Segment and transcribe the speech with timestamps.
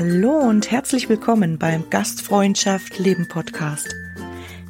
[0.00, 3.96] Hallo und herzlich willkommen beim Gastfreundschaft Leben Podcast.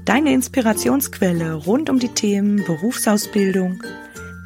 [0.06, 3.83] Deine Inspirationsquelle rund um die Themen Berufsausbildung,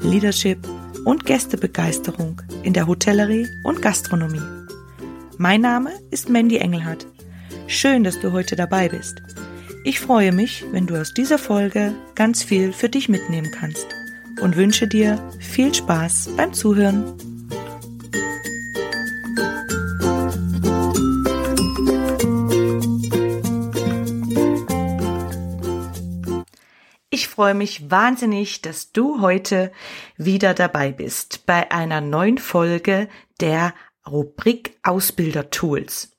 [0.01, 0.59] Leadership
[1.05, 4.43] und Gästebegeisterung in der Hotellerie und Gastronomie.
[5.39, 7.07] Mein Name ist Mandy Engelhardt.
[7.69, 9.23] Schön, dass du heute dabei bist.
[9.85, 13.87] Ich freue mich, wenn du aus dieser Folge ganz viel für dich mitnehmen kannst
[14.41, 17.32] und wünsche dir viel Spaß beim Zuhören.
[27.33, 29.73] Freue mich wahnsinnig, dass du heute
[30.19, 33.09] wieder dabei bist bei einer neuen Folge
[33.41, 33.73] der
[34.07, 36.11] Rubrik Ausbilder Tools.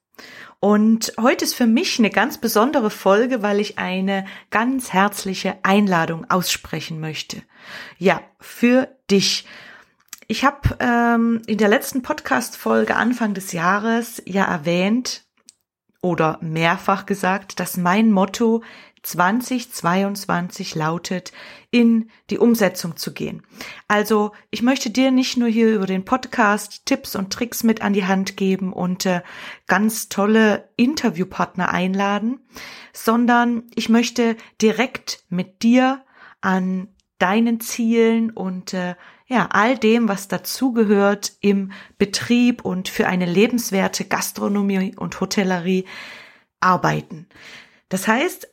[0.59, 6.27] Und heute ist für mich eine ganz besondere Folge, weil ich eine ganz herzliche Einladung
[6.31, 7.43] aussprechen möchte.
[7.99, 9.45] Ja, für dich.
[10.27, 15.25] Ich habe ähm, in der letzten Podcast-Folge Anfang des Jahres ja erwähnt
[16.01, 18.63] oder mehrfach gesagt, dass mein Motto
[19.03, 21.31] 2022 lautet,
[21.71, 23.43] in die Umsetzung zu gehen.
[23.87, 27.93] Also ich möchte dir nicht nur hier über den Podcast Tipps und Tricks mit an
[27.93, 29.21] die Hand geben und äh,
[29.67, 32.39] ganz tolle Interviewpartner einladen,
[32.93, 36.03] sondern ich möchte direkt mit dir
[36.41, 36.87] an
[37.19, 38.95] deinen Zielen und äh,
[39.27, 45.85] ja, all dem, was dazugehört im Betrieb und für eine lebenswerte Gastronomie und Hotellerie
[46.59, 47.27] arbeiten.
[47.89, 48.47] Das heißt,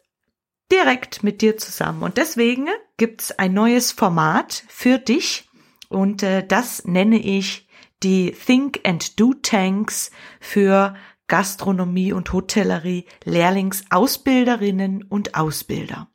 [0.71, 2.03] direkt mit dir zusammen.
[2.03, 5.49] Und deswegen gibt's ein neues Format für dich
[5.89, 7.69] und äh, das nenne ich
[8.03, 10.11] die Think and Do Tanks
[10.41, 10.95] für
[11.27, 16.09] Gastronomie und Hotellerie Lehrlingsausbilderinnen und Ausbilder.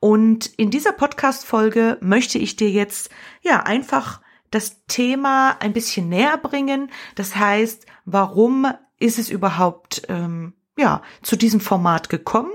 [0.00, 3.10] Und in dieser Podcast Folge möchte ich dir jetzt
[3.42, 4.20] ja einfach
[4.50, 6.90] das Thema ein bisschen näher bringen.
[7.14, 8.66] Das heißt, warum
[8.98, 12.52] ist es überhaupt ähm, ja, zu diesem Format gekommen?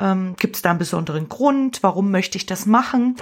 [0.00, 1.82] Ähm, Gibt es da einen besonderen Grund?
[1.82, 3.16] Warum möchte ich das machen?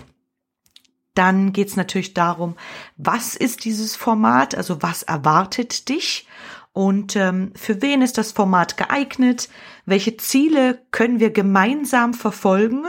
[1.14, 2.56] Dann geht es natürlich darum,
[2.96, 4.54] was ist dieses Format?
[4.54, 6.28] Also was erwartet dich?
[6.72, 9.48] Und ähm, für wen ist das Format geeignet?
[9.86, 12.84] Welche Ziele können wir gemeinsam verfolgen?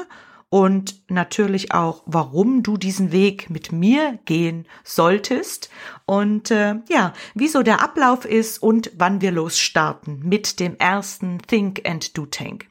[0.50, 5.69] Und natürlich auch, warum du diesen Weg mit mir gehen solltest
[6.06, 11.88] und äh, ja, wieso der Ablauf ist und wann wir losstarten mit dem ersten Think
[11.88, 12.68] and Do Tank.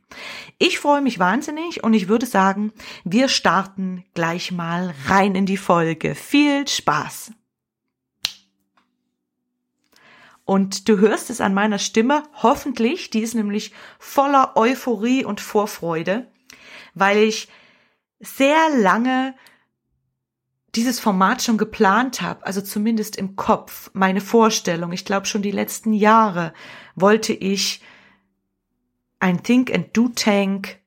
[0.58, 2.72] Ich freue mich wahnsinnig und ich würde sagen,
[3.04, 6.14] wir starten gleich mal rein in die Folge.
[6.14, 7.32] Viel Spaß!
[10.46, 16.28] Und du hörst es an meiner Stimme, hoffentlich, die ist nämlich voller Euphorie und Vorfreude,
[16.94, 17.48] weil ich
[18.20, 19.34] sehr lange
[20.74, 24.92] dieses Format schon geplant habe, also zumindest im Kopf, meine Vorstellung.
[24.92, 26.52] Ich glaube schon die letzten Jahre
[26.94, 27.82] wollte ich
[29.18, 30.78] ein Think and Do Tank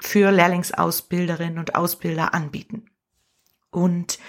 [0.00, 2.86] für Lehrlingsausbilderinnen und Ausbilder anbieten.
[3.70, 4.20] Und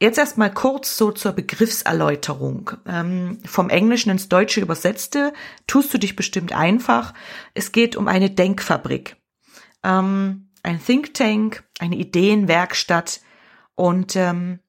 [0.00, 2.70] jetzt erstmal kurz so zur Begriffserläuterung.
[2.86, 5.32] Ähm, vom Englischen ins Deutsche übersetzte,
[5.66, 7.12] tust du dich bestimmt einfach.
[7.54, 9.16] Es geht um eine Denkfabrik.
[9.82, 13.20] Ähm, ein Think Tank, eine Ideenwerkstatt
[13.74, 14.60] und ähm,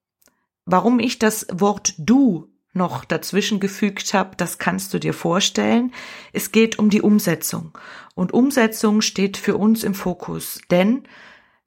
[0.66, 5.94] warum ich das Wort du noch dazwischen gefügt habe, das kannst du dir vorstellen.
[6.32, 7.78] Es geht um die Umsetzung.
[8.16, 11.04] Und Umsetzung steht für uns im Fokus, denn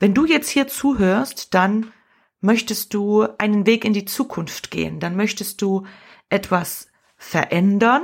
[0.01, 1.93] wenn du jetzt hier zuhörst, dann
[2.41, 5.87] möchtest du einen Weg in die Zukunft gehen, dann möchtest du
[6.29, 8.03] etwas verändern,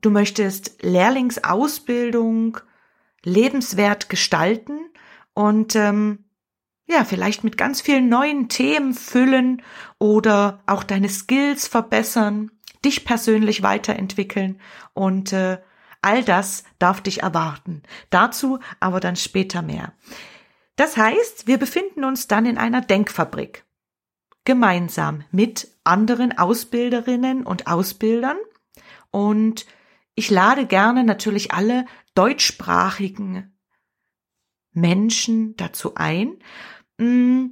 [0.00, 2.58] du möchtest Lehrlingsausbildung
[3.22, 4.78] lebenswert gestalten
[5.34, 6.24] und ähm,
[6.86, 9.62] ja, vielleicht mit ganz vielen neuen Themen füllen
[9.98, 12.50] oder auch deine Skills verbessern,
[12.84, 14.60] dich persönlich weiterentwickeln
[14.92, 15.58] und äh,
[16.02, 17.82] all das darf dich erwarten.
[18.10, 19.94] Dazu aber dann später mehr.
[20.76, 23.64] Das heißt, wir befinden uns dann in einer Denkfabrik.
[24.44, 28.36] Gemeinsam mit anderen Ausbilderinnen und Ausbildern.
[29.10, 29.64] Und
[30.14, 33.53] ich lade gerne natürlich alle deutschsprachigen
[34.74, 36.36] Menschen dazu ein.
[36.98, 37.46] Mm,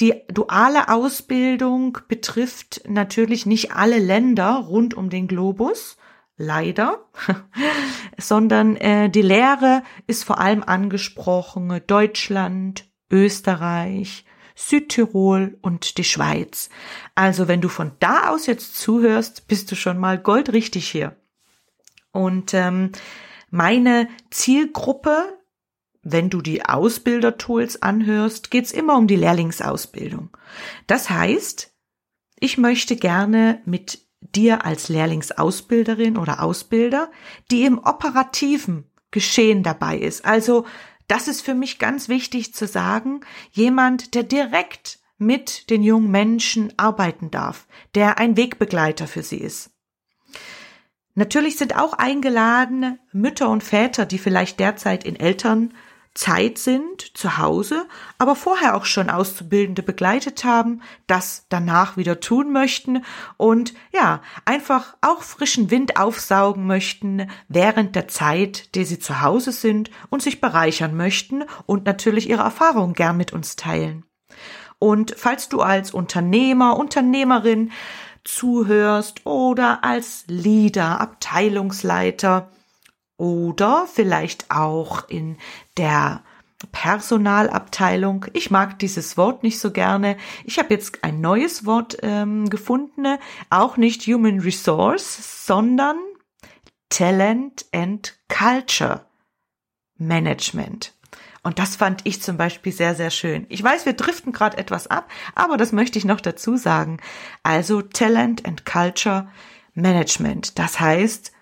[0.00, 5.96] die duale Ausbildung betrifft natürlich nicht alle Länder rund um den Globus,
[6.36, 7.04] leider,
[8.18, 14.24] sondern äh, die Lehre ist vor allem angesprochen Deutschland, Österreich,
[14.56, 16.70] Südtirol und die Schweiz.
[17.14, 21.16] Also wenn du von da aus jetzt zuhörst, bist du schon mal goldrichtig hier.
[22.12, 22.92] Und ähm,
[23.50, 25.38] meine Zielgruppe
[26.04, 30.36] wenn du die Ausbildertools anhörst, geht's immer um die Lehrlingsausbildung.
[30.86, 31.72] Das heißt,
[32.38, 37.10] ich möchte gerne mit dir als Lehrlingsausbilderin oder Ausbilder,
[37.50, 40.24] die im operativen Geschehen dabei ist.
[40.24, 40.66] Also
[41.08, 43.20] das ist für mich ganz wichtig zu sagen,
[43.52, 49.70] jemand, der direkt mit den jungen Menschen arbeiten darf, der ein Wegbegleiter für sie ist.
[51.14, 55.72] Natürlich sind auch eingeladen Mütter und Väter, die vielleicht derzeit in Eltern
[56.14, 57.86] Zeit sind zu Hause,
[58.18, 63.04] aber vorher auch schon Auszubildende begleitet haben, das danach wieder tun möchten
[63.36, 69.50] und ja, einfach auch frischen Wind aufsaugen möchten während der Zeit, die sie zu Hause
[69.50, 74.04] sind und sich bereichern möchten und natürlich ihre Erfahrungen gern mit uns teilen.
[74.78, 77.72] Und falls du als Unternehmer, Unternehmerin
[78.22, 82.50] zuhörst oder als Leader, Abteilungsleiter,
[83.24, 85.38] oder vielleicht auch in
[85.78, 86.22] der
[86.72, 88.26] Personalabteilung.
[88.34, 90.18] Ich mag dieses Wort nicht so gerne.
[90.44, 93.16] Ich habe jetzt ein neues Wort ähm, gefunden,
[93.48, 95.96] auch nicht Human Resource, sondern
[96.90, 99.06] Talent and Culture
[99.96, 100.92] Management.
[101.42, 103.46] Und das fand ich zum Beispiel sehr, sehr schön.
[103.48, 106.98] Ich weiß, wir driften gerade etwas ab, aber das möchte ich noch dazu sagen.
[107.42, 109.28] Also Talent and Culture
[109.72, 110.58] Management.
[110.58, 111.33] Das heißt,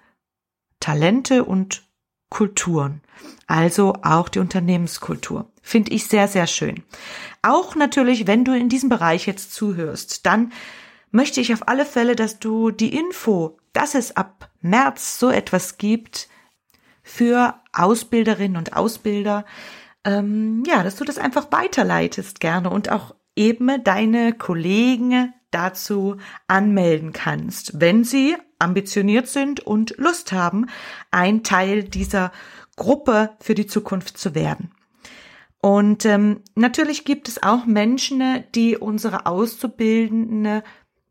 [0.82, 1.84] Talente und
[2.28, 3.02] Kulturen,
[3.46, 5.50] also auch die Unternehmenskultur.
[5.62, 6.82] Finde ich sehr, sehr schön.
[7.40, 10.52] Auch natürlich, wenn du in diesem Bereich jetzt zuhörst, dann
[11.12, 15.78] möchte ich auf alle Fälle, dass du die Info, dass es ab März so etwas
[15.78, 16.28] gibt
[17.04, 19.44] für Ausbilderinnen und Ausbilder,
[20.04, 26.16] ähm, ja, dass du das einfach weiterleitest gerne und auch eben deine Kollegen dazu
[26.48, 30.66] anmelden kannst, wenn sie ambitioniert sind und Lust haben,
[31.10, 32.32] ein Teil dieser
[32.76, 34.70] Gruppe für die Zukunft zu werden.
[35.60, 40.62] Und ähm, natürlich gibt es auch Menschen, die unsere Auszubildenden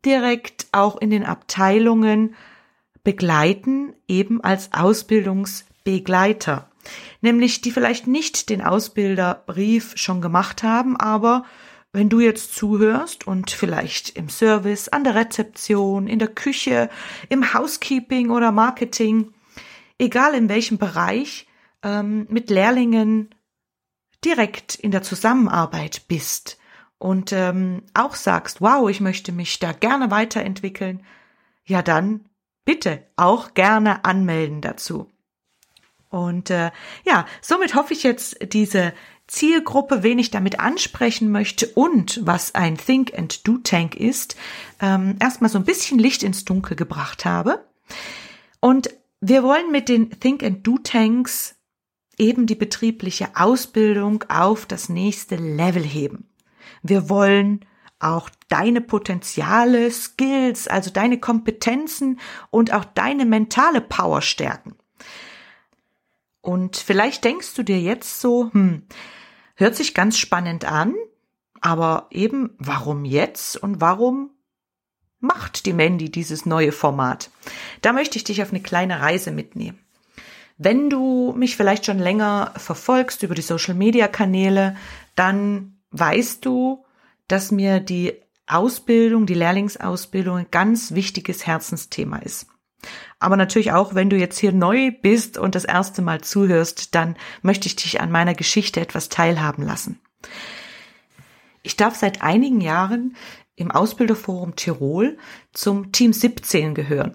[0.04, 2.34] direkt auch in den Abteilungen
[3.04, 6.68] begleiten, eben als Ausbildungsbegleiter.
[7.20, 11.44] Nämlich die vielleicht nicht den Ausbilderbrief schon gemacht haben, aber
[11.92, 16.88] wenn du jetzt zuhörst und vielleicht im Service, an der Rezeption, in der Küche,
[17.28, 19.34] im Housekeeping oder Marketing,
[19.98, 21.46] egal in welchem Bereich,
[21.82, 23.34] ähm, mit Lehrlingen
[24.24, 26.58] direkt in der Zusammenarbeit bist
[26.98, 31.04] und ähm, auch sagst, wow, ich möchte mich da gerne weiterentwickeln,
[31.64, 32.28] ja dann
[32.64, 35.10] bitte auch gerne anmelden dazu.
[36.08, 36.70] Und äh,
[37.04, 38.92] ja, somit hoffe ich jetzt diese
[39.32, 44.36] Zielgruppe, wen ich damit ansprechen möchte und was ein Think and Do Tank ist,
[44.78, 47.64] ähm, erstmal so ein bisschen Licht ins Dunkel gebracht habe.
[48.60, 48.90] Und
[49.22, 51.56] wir wollen mit den Think and Do Tanks
[52.18, 56.28] eben die betriebliche Ausbildung auf das nächste Level heben.
[56.82, 57.64] Wir wollen
[58.00, 62.20] auch deine Potenziale, Skills, also deine Kompetenzen
[62.50, 64.74] und auch deine mentale Power stärken.
[66.42, 68.82] Und vielleicht denkst du dir jetzt so, hm,
[69.62, 70.92] Hört sich ganz spannend an,
[71.60, 74.30] aber eben, warum jetzt und warum
[75.20, 77.30] macht die Mandy dieses neue Format?
[77.80, 79.78] Da möchte ich dich auf eine kleine Reise mitnehmen.
[80.58, 84.74] Wenn du mich vielleicht schon länger verfolgst über die Social-Media-Kanäle,
[85.14, 86.84] dann weißt du,
[87.28, 88.14] dass mir die
[88.48, 92.48] Ausbildung, die Lehrlingsausbildung ein ganz wichtiges Herzensthema ist.
[93.22, 97.16] Aber natürlich auch, wenn du jetzt hier neu bist und das erste Mal zuhörst, dann
[97.40, 100.00] möchte ich dich an meiner Geschichte etwas teilhaben lassen.
[101.62, 103.16] Ich darf seit einigen Jahren
[103.54, 105.18] im Ausbilderforum Tirol
[105.52, 107.14] zum Team 17 gehören.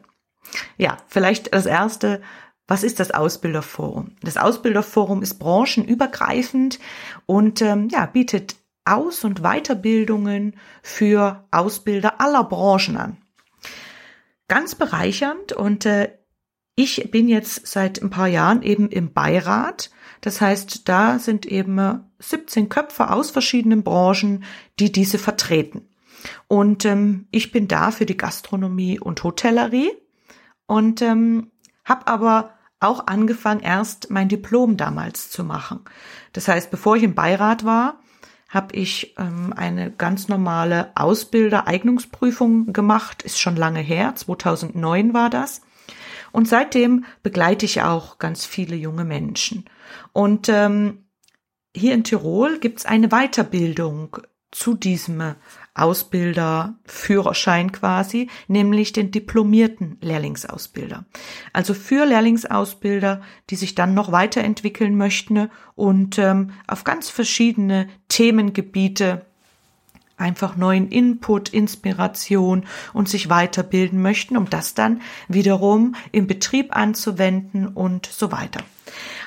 [0.77, 2.21] Ja, vielleicht das erste,
[2.67, 4.15] was ist das Ausbilderforum?
[4.21, 6.79] Das Ausbilderforum ist branchenübergreifend
[7.25, 13.17] und ähm, ja, bietet Aus- und Weiterbildungen für Ausbilder aller Branchen an
[14.47, 16.11] ganz bereichernd und äh,
[16.75, 19.89] ich bin jetzt seit ein paar Jahren eben im Beirat.
[20.21, 24.43] Das heißt, da sind eben 17 Köpfe aus verschiedenen Branchen,
[24.79, 25.89] die diese vertreten.
[26.47, 29.91] Und ähm, ich bin da für die Gastronomie und Hotellerie
[30.67, 31.51] und ähm,
[31.83, 35.79] habe aber auch angefangen, erst mein Diplom damals zu machen.
[36.33, 37.99] Das heißt, bevor ich im Beirat war,
[38.49, 45.61] habe ich ähm, eine ganz normale Ausbildereignungsprüfung gemacht, ist schon lange her, 2009 war das.
[46.31, 49.65] Und seitdem begleite ich auch ganz viele junge Menschen.
[50.13, 51.05] Und ähm,
[51.75, 54.17] hier in Tirol gibt's eine Weiterbildung
[54.51, 55.35] zu diesem
[55.77, 61.05] Ausbilder, Führerschein quasi, nämlich den diplomierten Lehrlingsausbilder.
[61.53, 69.25] Also für Lehrlingsausbilder, die sich dann noch weiterentwickeln möchten und ähm, auf ganz verschiedene Themengebiete
[70.17, 77.67] einfach neuen Input, Inspiration und sich weiterbilden möchten, um das dann wiederum im Betrieb anzuwenden
[77.67, 78.61] und so weiter.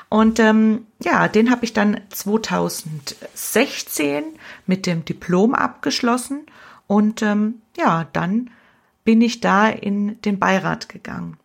[0.09, 4.25] Und ähm, ja, den habe ich dann 2016
[4.71, 6.47] mit dem Diplom abgeschlossen
[6.87, 8.51] und ähm, ja, dann
[9.05, 11.37] bin ich da in den Beirat gegangen.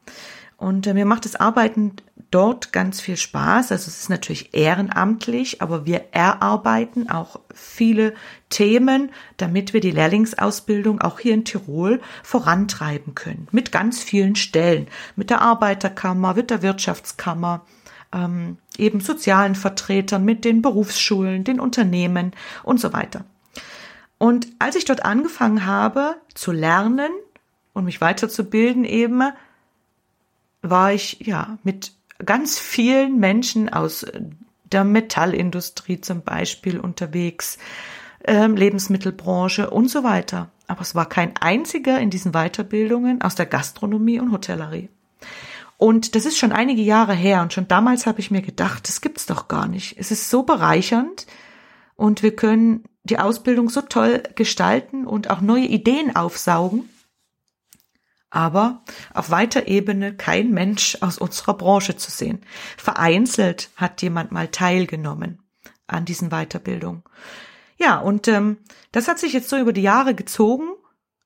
[0.57, 1.93] Und äh, mir macht das Arbeiten
[2.29, 3.71] dort ganz viel Spaß.
[3.71, 8.13] Also es ist natürlich ehrenamtlich, aber wir erarbeiten auch viele
[8.49, 13.47] Themen, damit wir die Lehrlingsausbildung auch hier in Tirol vorantreiben können.
[13.51, 14.87] Mit ganz vielen Stellen.
[15.15, 17.65] Mit der Arbeiterkammer, mit der Wirtschaftskammer,
[18.15, 22.31] ähm, eben sozialen Vertretern, mit den Berufsschulen, den Unternehmen
[22.63, 23.25] und so weiter.
[24.17, 27.11] Und als ich dort angefangen habe zu lernen
[27.73, 29.21] und mich weiterzubilden eben,
[30.61, 31.91] war ich ja mit
[32.25, 34.05] ganz vielen Menschen aus
[34.63, 37.57] der Metallindustrie zum Beispiel unterwegs,
[38.23, 40.49] ähm, Lebensmittelbranche und so weiter.
[40.67, 44.89] Aber es war kein einziger in diesen Weiterbildungen aus der Gastronomie und Hotellerie.
[45.77, 49.01] Und das ist schon einige Jahre her und schon damals habe ich mir gedacht, das
[49.01, 49.97] gibt's doch gar nicht.
[49.97, 51.27] Es ist so bereichernd
[51.95, 56.89] und wir können die Ausbildung so toll gestalten und auch neue Ideen aufsaugen
[58.35, 62.41] aber auf weiter Ebene kein Mensch aus unserer Branche zu sehen.
[62.75, 65.41] Vereinzelt hat jemand mal teilgenommen
[65.87, 67.03] an diesen Weiterbildungen.
[67.77, 68.57] Ja, und ähm,
[68.91, 70.67] das hat sich jetzt so über die Jahre gezogen.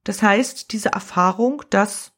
[0.03, 2.11] Das heißt, diese Erfahrung, dass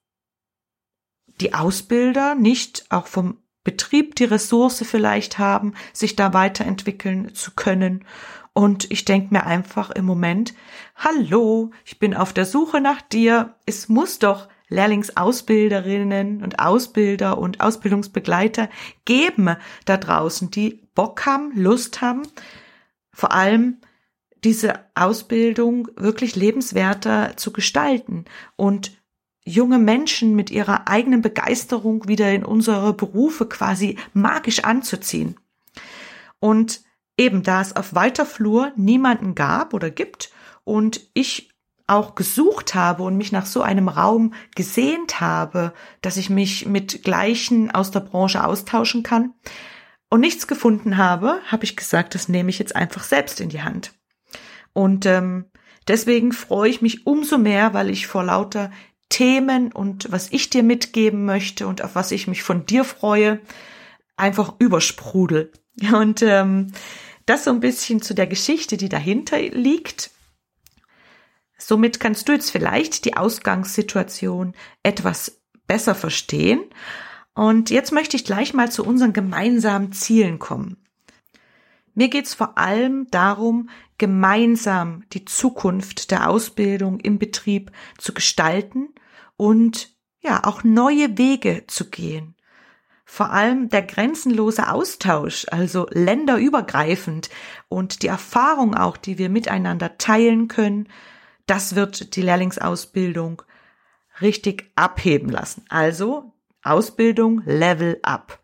[1.42, 8.06] die Ausbilder nicht auch vom Betrieb die Ressource vielleicht haben, sich da weiterentwickeln zu können.
[8.54, 10.54] Und ich denke mir einfach im Moment,
[10.96, 13.56] hallo, ich bin auf der Suche nach dir.
[13.66, 18.70] Es muss doch Lehrlingsausbilderinnen und Ausbilder und Ausbildungsbegleiter
[19.06, 19.56] geben
[19.86, 22.24] da draußen, die Bock haben, Lust haben,
[23.12, 23.78] vor allem
[24.44, 29.01] diese Ausbildung wirklich lebenswerter zu gestalten und
[29.44, 35.40] junge Menschen mit ihrer eigenen Begeisterung wieder in unsere Berufe quasi magisch anzuziehen.
[36.40, 36.82] Und
[37.18, 40.32] eben da es auf weiter Flur niemanden gab oder gibt
[40.64, 41.50] und ich
[41.88, 47.04] auch gesucht habe und mich nach so einem Raum gesehnt habe, dass ich mich mit
[47.04, 49.34] Gleichen aus der Branche austauschen kann
[50.10, 53.62] und nichts gefunden habe, habe ich gesagt, das nehme ich jetzt einfach selbst in die
[53.62, 53.94] Hand.
[54.74, 55.46] Und ähm,
[55.88, 58.72] deswegen freue ich mich umso mehr, weil ich vor lauter
[59.12, 63.40] Themen und was ich dir mitgeben möchte und auf was ich mich von dir freue,
[64.18, 65.52] einfach übersprudel.
[65.94, 66.74] Und ähm,
[67.26, 70.12] das so ein bisschen zu der Geschichte, die dahinter liegt.
[71.58, 76.62] Somit kannst du jetzt vielleicht die Ausgangssituation etwas besser verstehen.
[77.34, 80.78] Und jetzt möchte ich gleich mal zu unseren gemeinsamen Zielen kommen.
[81.94, 88.90] Mir geht es vor allem darum, gemeinsam die Zukunft der Ausbildung im Betrieb zu gestalten
[89.42, 92.36] und ja auch neue Wege zu gehen.
[93.06, 97.32] Vor allem der grenzenlose Austausch, also länderübergreifend
[97.68, 100.90] und die Erfahrung auch, die wir miteinander teilen können,
[101.48, 103.42] das wird die Lehrlingsausbildung
[104.22, 105.66] richtig abheben lassen.
[105.70, 108.38] Also Ausbildung Level Up.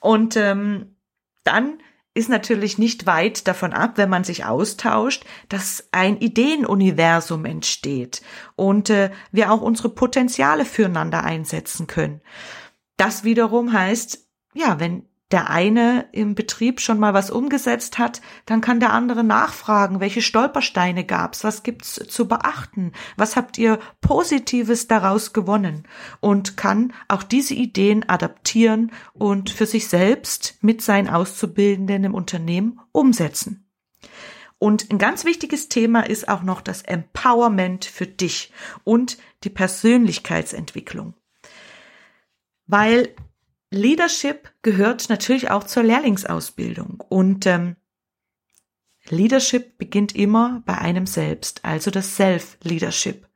[0.00, 0.96] Und ähm,
[1.44, 1.78] dann
[2.14, 8.22] ist natürlich nicht weit davon ab, wenn man sich austauscht, dass ein Ideenuniversum entsteht
[8.54, 12.20] und äh, wir auch unsere Potenziale füreinander einsetzen können.
[12.96, 18.60] Das wiederum heißt, ja, wenn der eine im Betrieb schon mal was umgesetzt hat, dann
[18.60, 24.88] kann der andere nachfragen, welche Stolpersteine gab's, was gibt's zu beachten, was habt ihr Positives
[24.88, 25.88] daraus gewonnen
[26.20, 32.78] und kann auch diese Ideen adaptieren und für sich selbst mit seinen Auszubildenden im Unternehmen
[32.92, 33.66] umsetzen.
[34.58, 38.52] Und ein ganz wichtiges Thema ist auch noch das Empowerment für dich
[38.84, 41.14] und die Persönlichkeitsentwicklung.
[42.66, 43.12] Weil
[43.72, 47.76] Leadership gehört natürlich auch zur Lehrlingsausbildung und ähm,
[49.08, 53.26] Leadership beginnt immer bei einem selbst, also das Self-Leadership.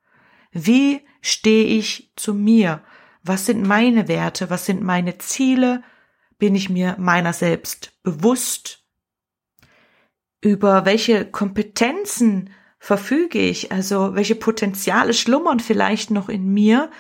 [0.53, 2.83] Wie stehe ich zu mir?
[3.23, 4.51] Was sind meine Werte?
[4.51, 5.83] Was sind meine Ziele?
[6.39, 8.85] Bin ich mir meiner selbst bewusst?
[10.43, 13.73] Über welche Kompetenzen verfüge ich?
[13.73, 16.91] Also welche Potenziale schlummern vielleicht noch in mir,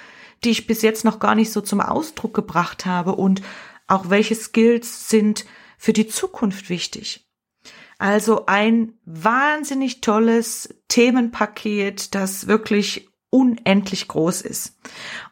[0.45, 3.43] die ich bis jetzt noch gar nicht so zum Ausdruck gebracht habe und
[3.87, 5.45] auch welche Skills sind
[5.79, 7.27] für die Zukunft wichtig.
[7.99, 14.79] Also ein wahnsinnig tolles Themenpaket, das wirklich unendlich groß ist.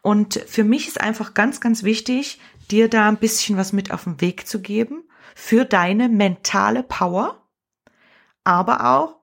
[0.02, 4.04] Und für mich ist einfach ganz, ganz wichtig, dir da ein bisschen was mit auf
[4.04, 7.42] den Weg zu geben für deine mentale Power,
[8.44, 9.16] aber auch,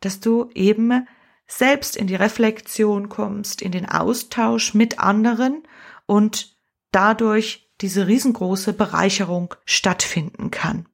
[0.00, 1.06] dass du eben
[1.46, 5.62] selbst in die Reflexion kommst, in den Austausch mit anderen
[6.06, 6.56] und
[6.90, 10.86] dadurch diese riesengroße Bereicherung stattfinden kann.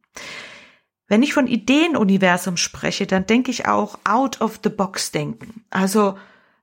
[1.07, 5.65] Wenn ich von Ideenuniversum spreche, dann denke ich auch out of the box denken.
[5.71, 6.17] Also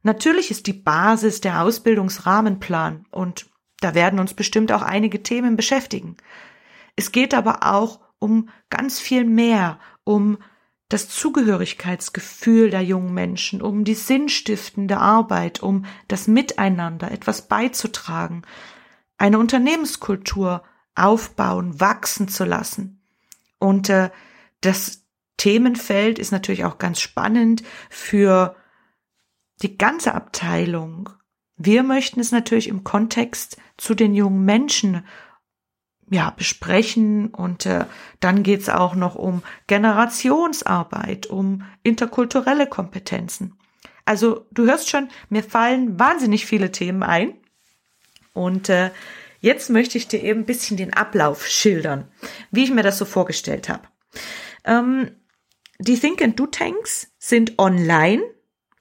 [0.03, 3.47] natürlich ist die Basis der Ausbildungsrahmenplan und
[3.81, 6.17] da werden uns bestimmt auch einige Themen beschäftigen.
[6.95, 10.37] Es geht aber auch um ganz viel mehr, um
[10.89, 18.43] das Zugehörigkeitsgefühl der jungen Menschen, um die sinnstiftende Arbeit, um das Miteinander, etwas beizutragen,
[19.17, 20.63] eine Unternehmenskultur
[20.95, 23.01] aufbauen, wachsen zu lassen.
[23.59, 24.11] Und äh,
[24.61, 25.03] das
[25.37, 28.55] Themenfeld ist natürlich auch ganz spannend für
[29.61, 31.09] die ganze Abteilung.
[31.57, 35.05] Wir möchten es natürlich im Kontext zu den jungen Menschen
[36.09, 37.85] ja, besprechen und äh,
[38.19, 43.57] dann geht's auch noch um Generationsarbeit, um interkulturelle Kompetenzen.
[44.05, 47.33] Also du hörst schon, mir fallen wahnsinnig viele Themen ein
[48.33, 48.91] und äh,
[49.41, 52.07] jetzt möchte ich dir eben ein bisschen den Ablauf schildern,
[52.51, 53.83] wie ich mir das so vorgestellt habe.
[54.63, 55.11] Ähm,
[55.79, 58.23] die Think and Do Tanks sind online.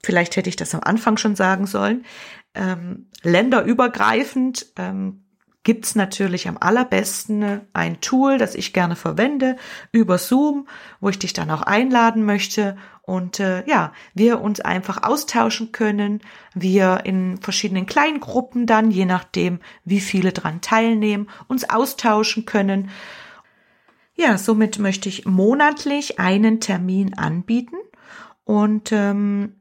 [0.01, 2.05] Vielleicht hätte ich das am Anfang schon sagen sollen.
[2.53, 5.26] Ähm, länderübergreifend ähm,
[5.67, 9.57] gibt's natürlich am allerbesten ein Tool, das ich gerne verwende,
[9.91, 10.65] über Zoom,
[11.01, 12.77] wo ich dich dann auch einladen möchte.
[13.01, 16.21] Und äh, ja, wir uns einfach austauschen können,
[16.53, 22.89] wir in verschiedenen kleinen Gruppen dann, je nachdem, wie viele dran teilnehmen, uns austauschen können.
[24.15, 27.75] Ja, somit möchte ich monatlich einen Termin anbieten.
[28.45, 29.57] Und ähm,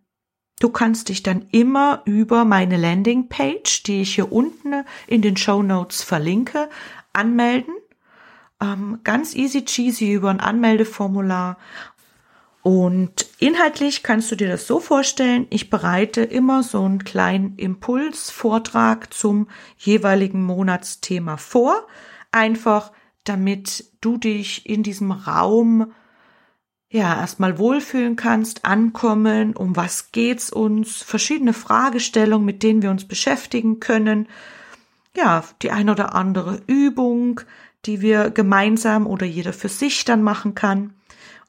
[0.59, 5.63] Du kannst dich dann immer über meine Landingpage, die ich hier unten in den Show
[5.63, 6.71] Notes verlinke,
[7.13, 7.75] anmelden.
[8.61, 11.59] Ähm, ganz easy cheesy über ein Anmeldeformular.
[12.63, 19.13] Und inhaltlich kannst du dir das so vorstellen, ich bereite immer so einen kleinen Impulsvortrag
[19.13, 21.87] zum jeweiligen Monatsthema vor,
[22.33, 22.93] einfach
[23.25, 25.93] damit du dich in diesem Raum
[26.89, 33.07] ja, erstmal wohlfühlen kannst, ankommen, um was geht's uns, verschiedene Fragestellungen, mit denen wir uns
[33.07, 34.29] beschäftigen können.
[35.17, 37.41] Ja, die ein oder andere Übung,
[37.87, 40.95] die wir gemeinsam oder jeder für sich dann machen kann.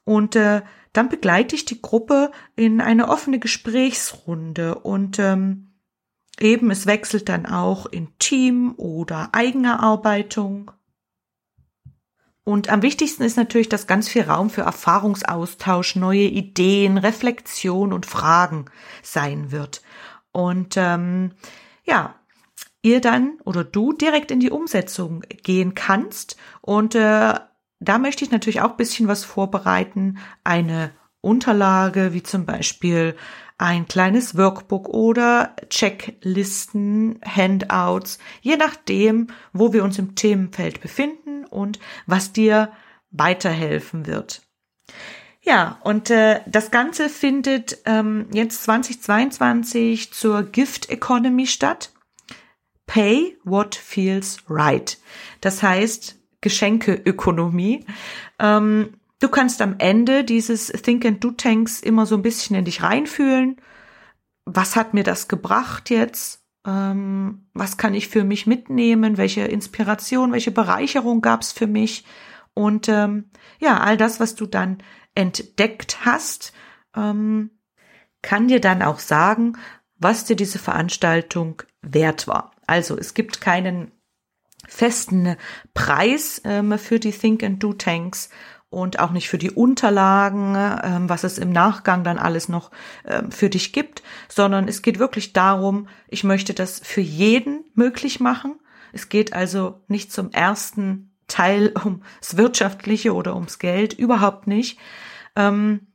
[0.04, 5.68] Und äh, dann begleite ich die Gruppe in eine offene Gesprächsrunde und ähm,
[6.40, 10.72] eben es wechselt dann auch in Team oder Eigenerarbeitung.
[12.48, 18.06] Und am wichtigsten ist natürlich, dass ganz viel Raum für Erfahrungsaustausch, neue Ideen, Reflexion und
[18.06, 18.64] Fragen
[19.02, 19.82] sein wird.
[20.32, 21.32] Und ähm,
[21.84, 22.14] ja,
[22.80, 26.38] ihr dann oder du direkt in die Umsetzung gehen kannst.
[26.62, 27.34] Und äh,
[27.80, 30.16] da möchte ich natürlich auch bisschen was vorbereiten.
[30.42, 33.14] Eine Unterlage, wie zum Beispiel
[33.58, 41.78] ein kleines Workbook oder Checklisten, Handouts, je nachdem, wo wir uns im Themenfeld befinden und
[42.06, 42.72] was dir
[43.10, 44.42] weiterhelfen wird.
[45.40, 51.92] Ja, und äh, das Ganze findet ähm, jetzt 2022 zur Gift Economy statt.
[52.86, 54.98] Pay what feels right.
[55.40, 57.86] Das heißt Geschenkeökonomie.
[58.38, 62.64] Ähm, du kannst am Ende dieses Think and Do Tanks immer so ein bisschen in
[62.64, 63.56] dich reinfühlen.
[64.44, 66.42] Was hat mir das gebracht jetzt?
[66.68, 69.16] Ähm, was kann ich für mich mitnehmen?
[69.16, 72.04] Welche Inspiration, welche Bereicherung gab es für mich?
[72.52, 74.78] Und ähm, ja, all das, was du dann
[75.14, 76.52] entdeckt hast,
[76.94, 77.50] ähm,
[78.20, 79.56] kann dir dann auch sagen,
[79.96, 82.52] was dir diese Veranstaltung wert war.
[82.66, 83.90] Also es gibt keinen
[84.66, 85.36] festen
[85.72, 88.28] Preis ähm, für die Think and Do Tanks
[88.70, 92.70] und auch nicht für die Unterlagen, ähm, was es im Nachgang dann alles noch
[93.06, 98.20] ähm, für dich gibt, sondern es geht wirklich darum, ich möchte das für jeden möglich
[98.20, 98.58] machen.
[98.92, 104.78] Es geht also nicht zum ersten Teil ums Wirtschaftliche oder ums Geld, überhaupt nicht.
[105.34, 105.86] Ähm,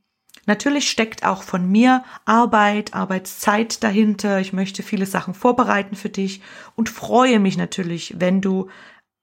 [0.47, 4.39] natürlich steckt auch von mir Arbeit, Arbeitszeit dahinter.
[4.39, 6.41] Ich möchte viele Sachen vorbereiten für dich
[6.75, 8.69] und freue mich natürlich, wenn du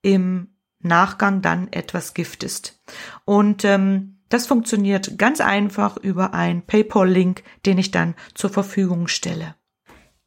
[0.02, 2.80] im Nachgang dann etwas giftest.
[3.24, 9.56] Und ähm, das funktioniert ganz einfach über einen PayPal-Link, den ich dann zur Verfügung stelle.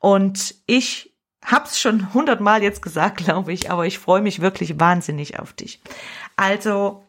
[0.00, 5.38] Und ich hab's schon hundertmal jetzt gesagt, glaube ich, aber ich freue mich wirklich wahnsinnig
[5.38, 5.80] auf dich.
[6.36, 7.04] Also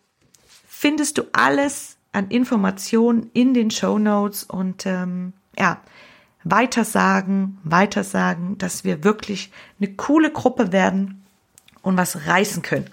[0.68, 5.82] findest du alles an Informationen in den Show Notes und ähm, ja,
[6.44, 11.21] weitersagen, weitersagen, dass wir wirklich eine coole Gruppe werden
[11.82, 12.90] und was reißen können.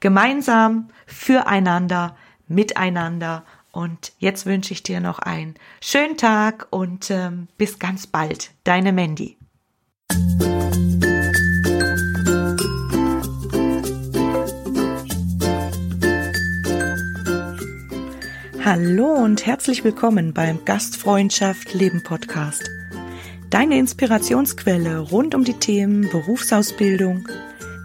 [0.00, 2.16] Gemeinsam, füreinander,
[2.48, 3.44] miteinander.
[3.72, 8.50] Und jetzt wünsche ich dir noch einen schönen Tag und ähm, bis ganz bald.
[8.64, 9.36] Deine Mandy.
[18.62, 22.70] Hallo und herzlich willkommen beim Gastfreundschaft Leben Podcast.
[23.48, 27.26] Deine Inspirationsquelle rund um die Themen Berufsausbildung,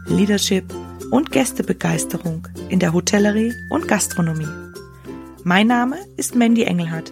[0.08, 0.66] Leadership
[1.12, 4.48] und Gästebegeisterung in der Hotellerie und Gastronomie.
[5.44, 7.12] Mein Name ist Mandy Engelhardt.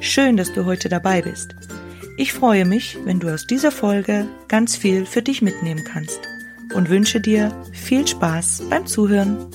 [0.00, 1.54] Schön, dass du heute dabei bist.
[2.16, 6.20] Ich freue mich, wenn du aus dieser Folge ganz viel für dich mitnehmen kannst
[6.74, 9.46] und wünsche dir viel Spaß beim Zuhören.